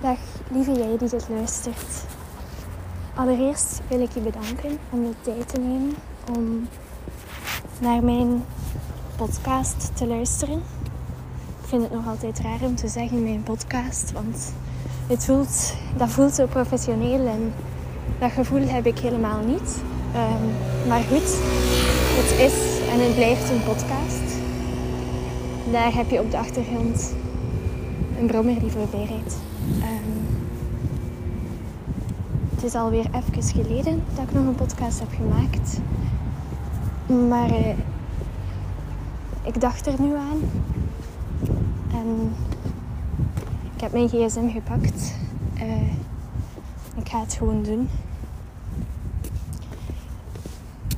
[0.00, 0.18] Dag
[0.50, 2.04] lieve jij die dit luistert.
[3.14, 5.94] Allereerst wil ik je bedanken om de tijd te nemen
[6.36, 6.68] om
[7.80, 8.44] naar mijn
[9.16, 10.56] podcast te luisteren.
[11.62, 14.52] Ik vind het nog altijd raar om te zeggen mijn podcast, want
[15.06, 17.52] het voelt, dat voelt zo professioneel en
[18.18, 19.82] dat gevoel heb ik helemaal niet.
[20.14, 20.54] Um,
[20.88, 21.38] maar goed,
[22.18, 24.36] het is en het blijft een podcast.
[25.72, 27.14] Daar heb je op de achtergrond
[28.18, 29.36] een brommer die voorbij rijdt.
[29.66, 30.26] Um,
[32.54, 35.78] het is alweer even geleden dat ik nog een podcast heb gemaakt.
[37.28, 37.68] Maar uh,
[39.42, 40.40] ik dacht er nu aan.
[41.92, 42.32] En
[43.74, 45.14] ik heb mijn gsm gepakt.
[45.54, 45.92] Uh,
[46.96, 47.88] ik ga het gewoon doen.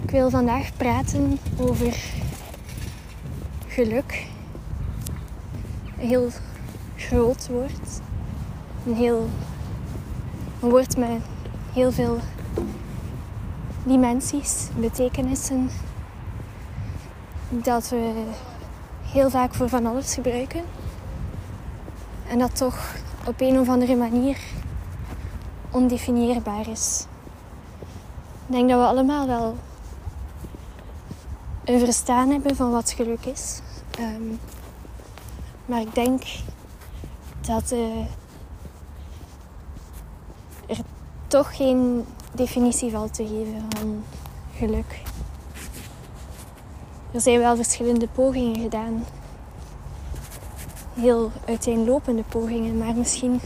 [0.02, 1.96] Ik wil vandaag praten over
[3.66, 4.26] geluk.
[5.96, 6.30] Heel
[7.00, 8.00] groot woord.
[8.86, 9.28] Een heel
[10.60, 11.22] een woord met
[11.72, 12.18] heel veel
[13.84, 15.70] dimensies, betekenissen.
[17.48, 18.24] Dat we
[19.02, 20.62] heel vaak voor van alles gebruiken.
[22.28, 22.94] En dat toch
[23.26, 24.38] op een of andere manier
[25.70, 27.06] ondefinieerbaar is.
[28.46, 29.56] Ik denk dat we allemaal wel
[31.64, 33.60] een verstaan hebben van wat geluk is.
[34.00, 34.38] Um,
[35.66, 36.22] maar ik denk
[37.40, 38.06] dat uh,
[40.66, 40.78] er
[41.26, 44.04] toch geen definitie valt te geven van
[44.56, 45.02] geluk.
[47.12, 49.04] Er zijn wel verschillende pogingen gedaan.
[50.94, 53.40] Heel uiteenlopende pogingen, maar misschien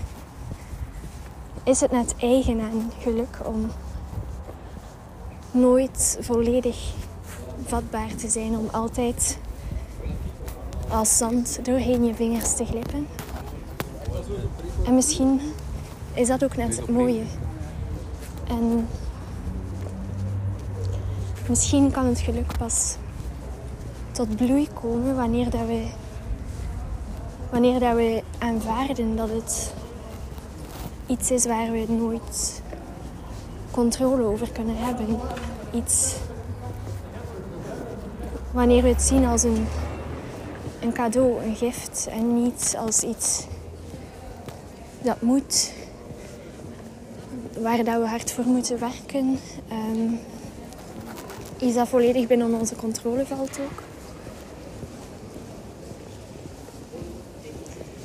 [1.65, 3.71] is het net eigen aan geluk om
[5.51, 6.93] nooit volledig
[7.65, 9.39] vatbaar te zijn, om altijd
[10.89, 13.07] als zand doorheen je vingers te glippen.
[14.85, 15.41] En misschien
[16.15, 17.23] is dat ook net het mooie.
[18.49, 18.89] En
[21.49, 22.97] misschien kan het geluk pas
[24.11, 25.87] tot bloei komen wanneer dat we,
[27.51, 29.75] wanneer dat we aanvaarden dat het
[31.07, 32.63] iets is waar we nooit
[33.71, 35.19] controle over kunnen hebben.
[35.73, 36.15] Iets
[38.53, 39.67] wanneer we het zien als een,
[40.81, 43.47] een cadeau, een gift en niet als iets
[45.05, 45.73] dat moet,
[47.59, 49.39] waar dat we hard voor moeten werken.
[49.73, 50.19] Um,
[51.59, 53.83] iets dat volledig binnen onze controle valt ook.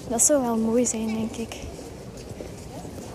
[0.08, 1.56] Dat zou wel mooi zijn, denk ik.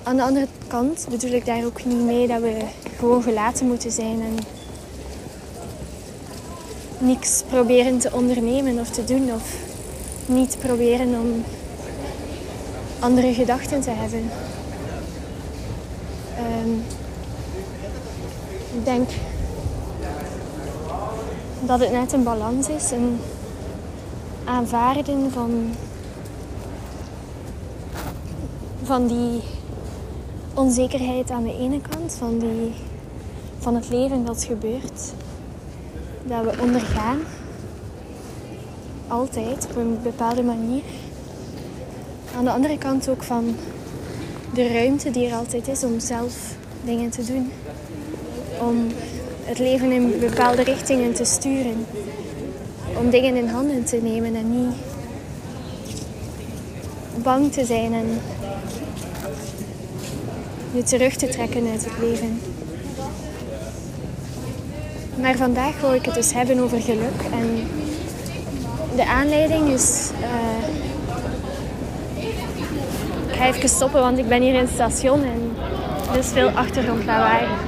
[0.02, 2.66] Aan de andere kant bedoel ik daar ook niet mee dat we
[2.98, 4.36] gewoon gelaten moeten zijn en
[6.98, 9.56] niks proberen te ondernemen of te doen of
[10.26, 11.44] niet proberen om
[12.98, 14.30] andere gedachten te hebben.
[16.64, 16.82] Um,
[18.74, 19.08] ik denk
[21.60, 23.18] dat het net een balans is, een
[24.44, 25.72] aanvaarden van,
[28.82, 29.42] van die
[30.54, 32.72] onzekerheid aan de ene kant, van, die,
[33.58, 35.12] van het leven dat gebeurt,
[36.22, 37.18] dat we ondergaan,
[39.08, 40.82] altijd op een bepaalde manier.
[42.36, 43.56] Aan de andere kant ook van
[44.54, 47.52] de ruimte die er altijd is om zelf dingen te doen.
[48.60, 48.86] Om
[49.44, 51.86] het leven in bepaalde richtingen te sturen.
[52.98, 54.74] Om dingen in handen te nemen en niet
[57.22, 58.20] bang te zijn en
[60.72, 62.40] je terug te trekken uit het leven.
[65.20, 67.22] Maar vandaag wil ik het dus hebben over geluk.
[67.32, 67.68] En
[68.96, 70.10] de aanleiding is.
[70.20, 70.92] Uh,
[73.34, 75.56] ik ga even stoppen, want ik ben hier in het station en
[76.10, 77.66] er is veel achtergrondlawaai.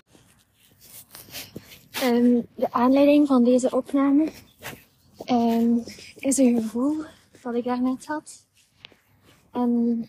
[2.05, 4.33] Um, de aanleiding van deze opname
[5.31, 5.85] um,
[6.17, 7.05] is een gevoel
[7.43, 8.47] dat ik daarnet had.
[9.53, 10.09] En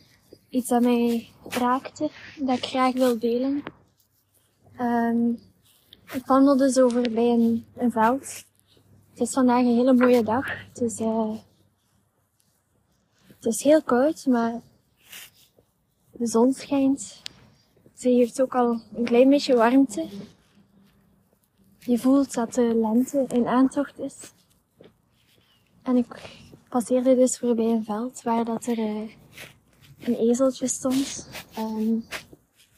[0.49, 2.09] iets dat mij raakte,
[2.39, 3.63] dat ik graag wil delen.
[6.13, 8.43] Ik wandelde zo voorbij een, een veld.
[9.09, 10.45] Het is vandaag een hele mooie dag.
[10.67, 11.35] Het is, uh,
[13.27, 14.61] het is heel koud, maar
[16.17, 17.21] de zon schijnt.
[17.93, 20.07] Ze heeft ook al een klein beetje warmte.
[21.79, 24.33] Je voelt dat de lente in aantocht is.
[25.83, 26.37] En ik
[26.69, 29.09] passeerde dus voorbij een veld waar dat er uh,
[29.99, 31.29] een ezeltje stond.
[31.59, 32.05] Um,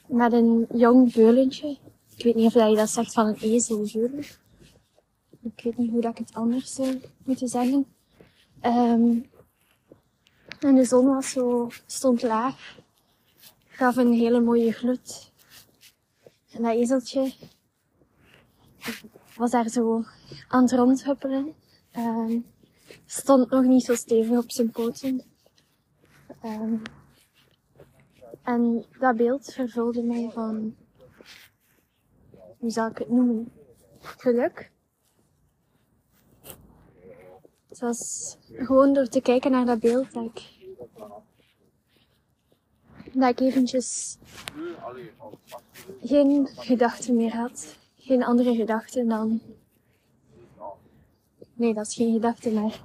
[0.07, 1.77] met een jong beulentje.
[2.15, 3.83] Ik weet niet of je dat zegt van een ezel,
[5.41, 7.85] Ik weet niet hoe dat ik het anders zou moeten zeggen.
[8.61, 9.29] Um,
[10.59, 12.77] en de zon was zo, stond laag.
[13.79, 15.31] Gaf een hele mooie gloed.
[16.51, 17.33] En dat ezeltje
[19.35, 20.03] was daar zo
[20.47, 21.53] aan het rondhuppelen.
[21.97, 22.45] Um,
[23.05, 25.23] stond nog niet zo stevig op zijn poten.
[26.45, 26.81] Um,
[28.43, 30.75] en dat beeld vervulde mij van,
[32.57, 33.51] hoe zal ik het noemen?
[33.99, 34.71] Geluk.
[37.67, 40.58] Het was gewoon door te kijken naar dat beeld dat ik,
[43.19, 44.17] dat ik eventjes
[46.01, 47.77] geen gedachten meer had.
[47.97, 49.41] Geen andere gedachten dan.
[51.53, 52.81] Nee, dat is geen gedachte, maar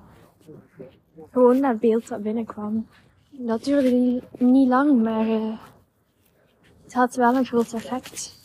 [1.31, 2.86] gewoon dat beeld dat binnenkwam.
[3.31, 5.58] Dat duurde niet, lang, maar uh,
[6.82, 8.42] het had wel een groot effect.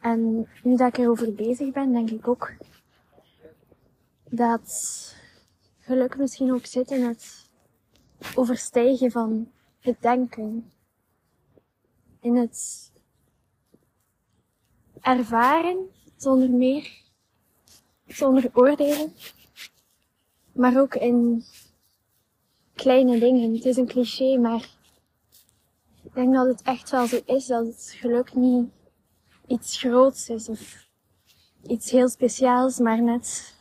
[0.00, 2.52] En nu dat ik erover bezig ben, denk ik ook
[4.30, 5.14] dat
[5.80, 7.50] geluk misschien ook zit in het
[8.34, 9.50] overstijgen van
[9.84, 10.72] het denken.
[12.20, 12.92] In het
[15.00, 17.02] ervaren zonder meer,
[18.06, 19.12] zonder oordelen.
[20.52, 21.44] Maar ook in
[22.74, 23.54] kleine dingen.
[23.54, 24.68] Het is een cliché, maar
[26.02, 28.68] ik denk dat het echt wel zo is dat het geluk niet
[29.46, 30.88] iets groots is of
[31.66, 33.54] iets heel speciaals, maar net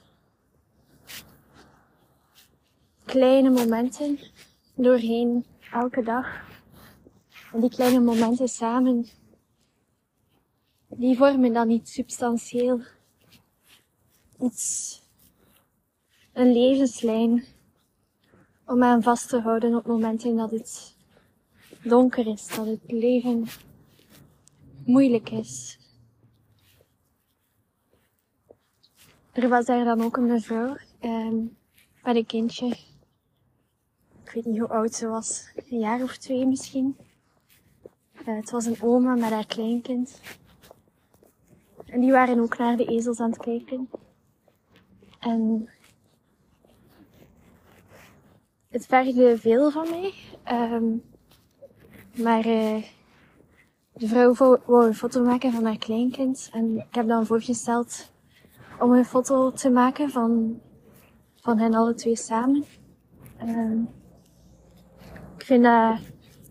[3.05, 4.19] kleine momenten
[4.75, 6.27] doorheen elke dag.
[7.53, 9.05] En die kleine momenten samen,
[10.87, 12.81] die vormen dan iets substantieel.
[14.39, 15.01] Iets,
[16.33, 17.45] een levenslijn
[18.65, 20.95] om aan vast te houden op momenten dat het
[21.83, 23.45] donker is, dat het leven
[24.85, 25.79] moeilijk is.
[29.31, 31.33] Er was daar dan ook een mevrouw eh,
[32.03, 32.92] met een kindje.
[34.33, 36.97] Ik weet niet hoe oud ze was, een jaar of twee misschien.
[38.27, 40.21] Uh, het was een oma met haar kleinkind.
[41.85, 43.89] En die waren ook naar de ezels aan het kijken.
[45.19, 45.69] En
[48.67, 50.13] het vergde veel van mij.
[50.51, 51.03] Um,
[52.23, 52.83] maar uh,
[53.93, 56.49] de vrouw wou een foto maken van haar kleinkind.
[56.53, 58.11] En ik heb dan voorgesteld
[58.79, 60.61] om een foto te maken van,
[61.35, 62.65] van hen alle twee samen.
[63.41, 64.01] Um,
[65.43, 65.99] ik vind dat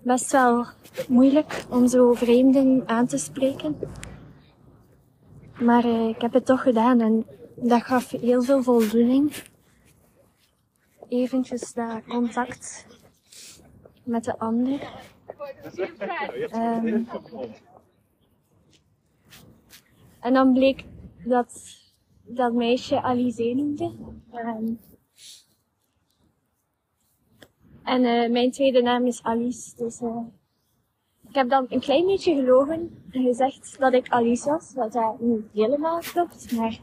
[0.02, 0.66] best wel
[1.08, 3.76] moeilijk om zo vreemden aan te spreken.
[5.60, 9.32] Maar uh, ik heb het toch gedaan en dat gaf heel veel voldoening
[11.08, 12.86] eventjes dat contact
[14.04, 14.80] met de ander.
[16.54, 17.08] Um,
[20.20, 20.84] en dan bleek
[21.24, 21.62] dat
[22.24, 23.92] dat meisje Alice noemde.
[24.32, 24.78] Um,
[27.84, 29.76] en uh, mijn tweede naam is Alice.
[29.76, 30.18] Dus uh,
[31.28, 34.72] ik heb dan een klein beetje gelogen en gezegd dat ik Alice was.
[34.74, 36.80] Wat dat niet helemaal klopt, maar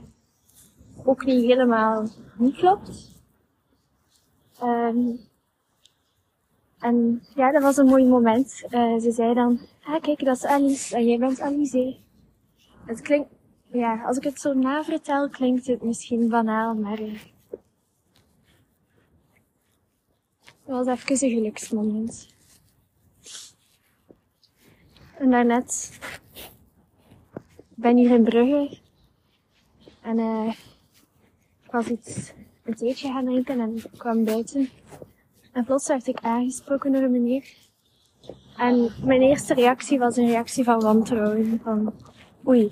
[1.03, 2.07] ook niet helemaal
[2.37, 3.17] niet klopt.
[4.63, 5.19] Um,
[6.79, 8.63] en ja, dat was een mooi moment.
[8.69, 11.97] Uh, ze zei dan, ah kijk, dat is Alice en jij bent Alice.
[12.85, 13.29] Het klinkt,
[13.71, 16.99] ja, als ik het zo navertel, klinkt het misschien banaal, maar
[20.77, 22.27] het was even een geluksmoment.
[25.17, 25.99] En daarnet
[27.75, 28.77] ben hier in Brugge
[30.01, 30.53] en uh,
[31.63, 34.69] ik was iets een theetje gaan drinken en kwam buiten.
[35.51, 37.53] En plots werd ik aangesproken door een meneer.
[38.57, 41.59] En mijn eerste reactie was een reactie van wantrouwen.
[41.63, 41.93] Van,
[42.47, 42.71] oei,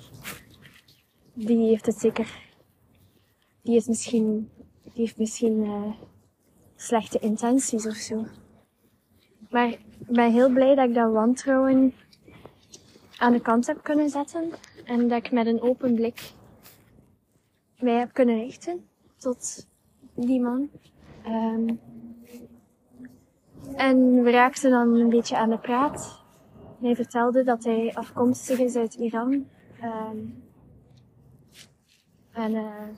[1.32, 2.50] die heeft het zeker,
[3.62, 4.50] die is misschien,
[4.82, 5.94] die heeft misschien uh,
[6.80, 8.26] slechte intenties of zo.
[9.50, 11.94] Maar ik ben heel blij dat ik dat wantrouwen
[13.16, 14.50] aan de kant heb kunnen zetten.
[14.84, 16.32] En dat ik met een open blik
[17.78, 19.66] mij heb kunnen richten tot
[20.14, 20.70] die man.
[21.26, 21.80] Um,
[23.74, 26.22] en we raakten dan een beetje aan de praat.
[26.80, 29.46] Hij vertelde dat hij afkomstig is uit Iran.
[29.82, 30.44] Um,
[32.32, 32.88] en uh,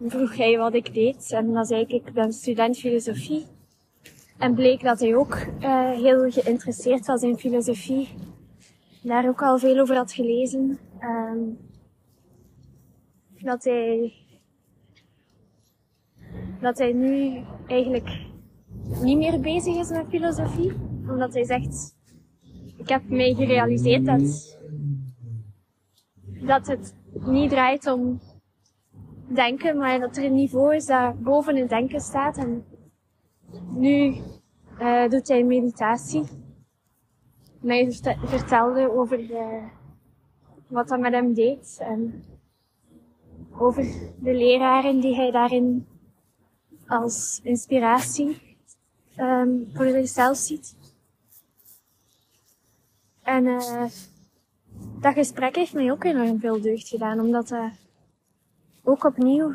[0.00, 1.32] vroeg hij wat ik deed.
[1.32, 3.46] En dan zei ik, ik ben student filosofie.
[4.38, 8.08] En bleek dat hij ook uh, heel geïnteresseerd was in filosofie.
[9.02, 10.78] Daar ook al veel over had gelezen.
[11.00, 11.58] Um,
[13.40, 14.12] dat hij
[16.60, 18.08] dat hij nu eigenlijk
[19.02, 20.72] niet meer bezig is met filosofie.
[21.08, 21.96] Omdat hij zegt,
[22.76, 24.56] ik heb mij gerealiseerd dat,
[26.40, 28.20] dat het niet draait om
[29.26, 32.36] denken, maar dat er een niveau is dat boven het denken staat.
[32.36, 32.64] En
[33.74, 34.16] nu
[34.80, 36.24] uh, doet hij meditatie.
[37.60, 37.92] mij
[38.24, 39.68] vertelde over de,
[40.68, 42.24] wat dat met hem deed en
[43.58, 43.84] over
[44.18, 45.86] de leraren die hij daarin
[46.86, 48.56] als inspiratie
[49.16, 50.76] um, voor zichzelf ziet.
[53.22, 53.84] En uh,
[55.00, 57.70] dat gesprek heeft mij ook enorm veel deugd gedaan, omdat dat
[58.86, 59.52] ook opnieuw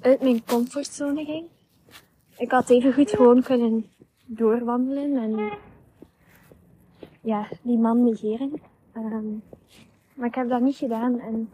[0.00, 1.46] uit mijn comfortzone ging.
[2.36, 3.86] Ik had even goed gewoon kunnen
[4.26, 5.58] doorwandelen en
[7.20, 8.52] ja, die man negeren.
[8.96, 9.42] Um,
[10.14, 11.50] maar ik heb dat niet gedaan en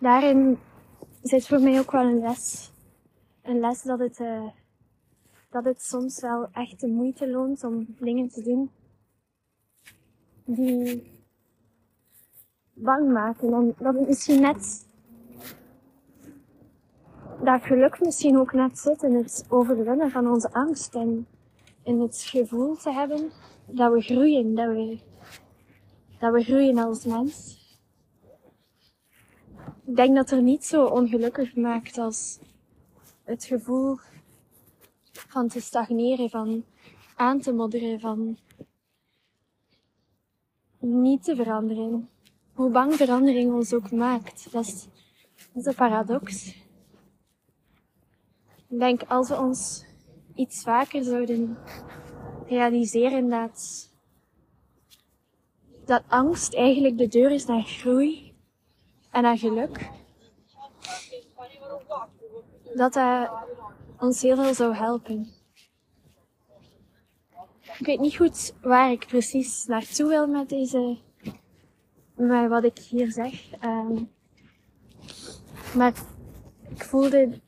[0.00, 0.58] daarin
[1.22, 2.72] zit voor mij ook wel een les.
[3.42, 4.48] Een les dat het, uh,
[5.50, 8.70] dat het soms wel echt de moeite loont om dingen te doen
[10.44, 11.12] die
[12.72, 13.52] bang maken.
[13.52, 14.86] En dat het misschien net,
[17.44, 21.26] dat geluk misschien ook net zit in het overwinnen van onze angst en
[21.82, 23.30] in het gevoel te hebben
[23.66, 24.98] dat we groeien, dat we,
[26.18, 27.62] dat we groeien als mens.
[29.86, 32.38] Ik denk dat er niet zo ongelukkig maakt als
[33.22, 33.98] het gevoel
[35.12, 36.64] van te stagneren, van
[37.16, 38.38] aan te modderen, van
[40.78, 42.08] niet te veranderen.
[42.54, 44.88] Hoe bang verandering ons ook maakt, dat is,
[45.52, 46.62] dat is een paradox.
[48.68, 49.84] Ik denk als we ons
[50.34, 51.58] iets vaker zouden
[52.46, 53.90] realiseren dat,
[55.84, 58.34] dat angst eigenlijk de deur is naar groei
[59.10, 59.90] en naar geluk.
[62.74, 63.30] Dat dat
[63.98, 65.32] ons heel veel zou helpen.
[67.78, 70.98] Ik weet niet goed waar ik precies naartoe wil met deze,
[72.14, 73.62] met wat ik hier zeg.
[73.64, 74.10] Um,
[75.74, 75.92] maar
[76.68, 77.40] ik voelde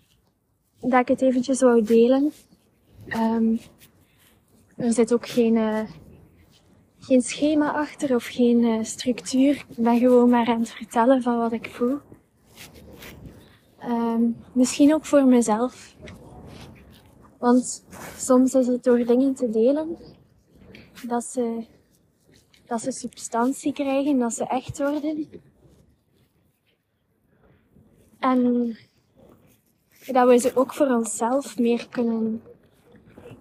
[0.80, 2.32] dat ik het eventjes wou delen.
[3.08, 3.60] Um,
[4.76, 5.90] er zit ook geen, uh,
[6.98, 9.64] geen schema achter of geen uh, structuur.
[9.68, 11.98] Ik ben gewoon maar aan het vertellen van wat ik voel.
[13.82, 15.96] Um, misschien ook voor mezelf.
[17.38, 17.84] Want
[18.16, 19.96] soms is het door dingen te delen
[21.06, 21.64] dat ze,
[22.66, 25.28] dat ze substantie krijgen, dat ze echt worden.
[28.18, 28.76] En
[30.12, 32.42] dat we ze ook voor onszelf meer kunnen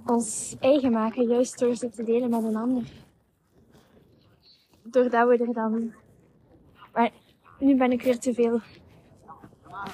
[0.06, 2.84] ons eigen maken, juist door ze te delen met een ander.
[4.84, 5.94] Doordat we er dan.
[6.94, 7.12] Maar
[7.60, 8.60] nu ben ik weer te veel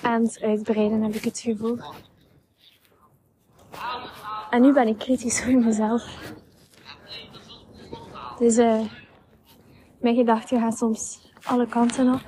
[0.01, 1.78] aan het uitbreiden, heb ik het gevoel.
[4.50, 6.34] En nu ben ik kritisch voor mezelf.
[8.38, 8.82] Dus uh,
[10.00, 12.22] mijn gedachten gaan soms alle kanten op.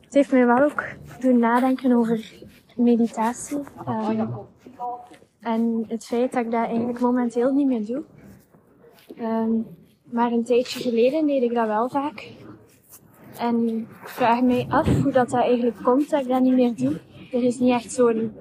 [0.00, 0.84] Het heeft mij wel ook
[1.22, 2.32] doen nadenken over
[2.76, 3.58] meditatie.
[3.88, 4.30] Um,
[5.40, 8.02] en het feit dat ik dat eigenlijk momenteel niet meer doe.
[9.18, 9.66] Um,
[10.04, 12.32] maar een tijdje geleden deed ik dat wel vaak.
[13.38, 16.74] En ik vraag me af hoe dat, dat eigenlijk komt dat ik dat niet meer
[16.74, 17.00] doe.
[17.32, 18.32] Er is niet echt zo'n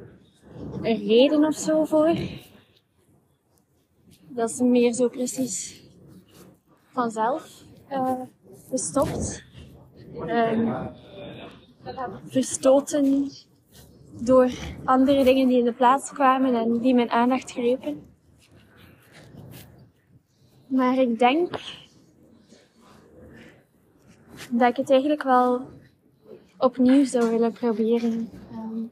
[0.81, 2.15] reden of zo voor.
[4.27, 5.83] Dat is meer zo precies
[6.91, 8.21] vanzelf uh,
[8.69, 9.43] gestopt.
[10.27, 10.89] Um,
[12.27, 13.29] verstoten
[14.21, 14.51] door
[14.85, 18.09] andere dingen die in de plaats kwamen en die mijn aandacht grepen.
[20.67, 21.49] Maar ik denk
[24.49, 25.61] dat ik het eigenlijk wel
[26.57, 28.29] opnieuw zou willen proberen.
[28.53, 28.89] Um,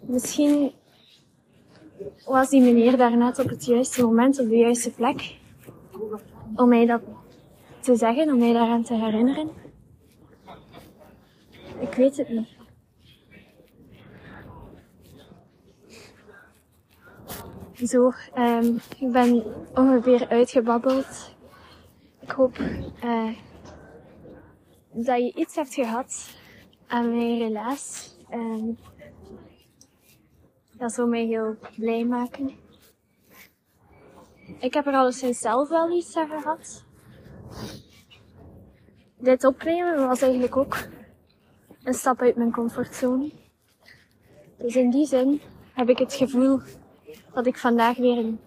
[0.00, 0.72] misschien
[2.24, 5.38] was die meneer daarnet op het juiste moment, op de juiste plek,
[6.54, 7.00] om mij dat
[7.80, 9.50] te zeggen, om mij daaraan te herinneren.
[11.80, 12.48] Ik weet het niet.
[17.88, 19.44] Zo, um, ik ben
[19.74, 21.34] ongeveer uitgebabbeld.
[22.20, 22.58] Ik hoop
[23.04, 23.30] uh,
[24.92, 26.38] dat je iets hebt gehad
[26.86, 28.14] aan mijn relaas.
[28.32, 28.78] Um,
[30.72, 32.50] dat zou mij heel blij maken.
[34.58, 36.84] Ik heb er alleszins zelf wel iets aan gehad.
[39.18, 40.76] Dit opnemen was eigenlijk ook
[41.84, 43.30] een stap uit mijn comfortzone.
[44.58, 45.40] Dus in die zin
[45.72, 46.60] heb ik het gevoel
[47.32, 48.40] dat ik vandaag weer een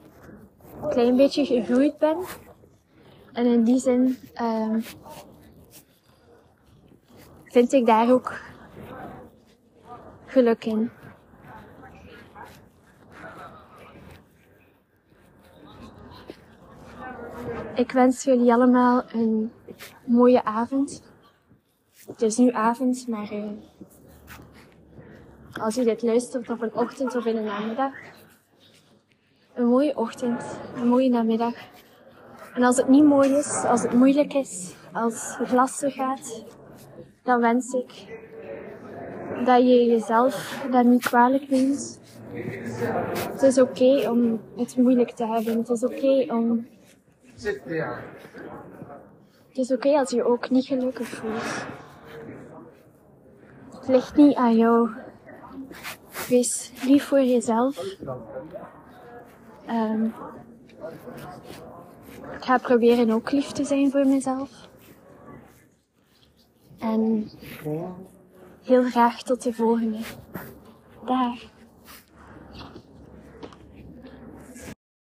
[0.90, 2.18] klein beetje gegroeid ben.
[3.34, 4.76] En in die zin uh,
[7.44, 8.40] vind ik daar ook
[10.26, 10.92] geluk in.
[17.76, 19.52] Ik wens jullie allemaal een
[20.06, 21.13] mooie avond.
[22.08, 23.50] Het is nu avond, maar uh,
[25.62, 27.94] als je dit luistert op een ochtend of in een namiddag,
[29.54, 30.44] een mooie ochtend,
[30.76, 31.54] een mooie namiddag.
[32.54, 36.46] En als het niet mooi is, als het moeilijk is, als het lastig gaat,
[37.24, 38.22] dan wens ik
[39.46, 42.00] dat je jezelf dat niet kwalijk neemt.
[43.32, 45.58] Het is oké om het moeilijk te hebben.
[45.58, 46.68] Het is oké om.
[49.48, 51.66] Het is oké als je ook niet gelukkig voelt.
[53.84, 54.90] Het ligt niet aan jou.
[56.28, 57.78] Wees lief voor jezelf.
[59.70, 60.14] Um,
[62.36, 64.70] ik ga proberen ook lief te zijn voor mezelf.
[66.80, 67.30] En
[68.64, 70.00] heel graag tot de volgende.
[71.06, 71.53] Dag.